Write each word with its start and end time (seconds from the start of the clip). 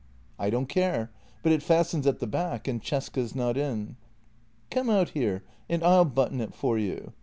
"I 0.39 0.49
don't 0.49 0.65
care! 0.65 1.11
but 1.43 1.51
it 1.51 1.61
fastens 1.61 2.07
at 2.07 2.17
the 2.17 2.25
back, 2.25 2.67
and 2.67 2.81
Cesca's 2.83 3.35
not 3.35 3.55
in."" 3.55 3.97
Come 4.71 4.89
out 4.89 5.09
here 5.09 5.43
and 5.69 5.83
I'll 5.83 6.05
button 6.05 6.41
it 6.41 6.55
for 6.55 6.79
you. 6.79 7.13